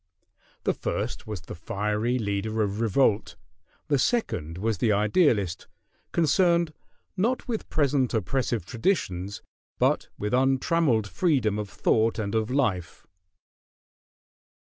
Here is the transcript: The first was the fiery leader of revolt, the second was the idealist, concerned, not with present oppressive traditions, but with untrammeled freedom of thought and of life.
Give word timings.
The 0.63 0.73
first 0.73 1.27
was 1.27 1.41
the 1.41 1.53
fiery 1.53 2.17
leader 2.17 2.63
of 2.63 2.79
revolt, 2.81 3.35
the 3.87 3.99
second 3.99 4.57
was 4.57 4.79
the 4.79 4.91
idealist, 4.91 5.67
concerned, 6.11 6.73
not 7.15 7.47
with 7.47 7.69
present 7.69 8.11
oppressive 8.15 8.65
traditions, 8.65 9.43
but 9.77 10.09
with 10.17 10.33
untrammeled 10.33 11.07
freedom 11.07 11.59
of 11.59 11.69
thought 11.69 12.17
and 12.17 12.33
of 12.33 12.49
life. 12.49 13.05